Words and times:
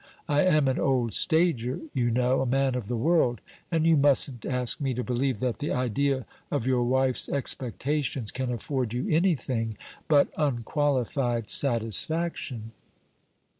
I 0.27 0.41
am 0.45 0.67
an 0.67 0.79
old 0.79 1.13
stager, 1.13 1.79
you 1.93 2.09
know 2.09 2.41
a 2.41 2.45
man 2.47 2.73
of 2.73 2.87
the 2.87 2.95
world; 2.97 3.39
and 3.71 3.85
you 3.85 3.97
mustn't 3.97 4.47
ask 4.47 4.81
me 4.81 4.95
to 4.95 5.03
believe 5.03 5.39
that 5.41 5.59
the 5.59 5.71
idea 5.71 6.25
of 6.49 6.65
your 6.65 6.81
wife's 6.83 7.29
expectations 7.29 8.31
can 8.31 8.51
afford 8.51 8.95
you 8.95 9.07
anything 9.11 9.77
but 10.07 10.29
unqualified 10.35 11.51
satisfaction." 11.51 12.71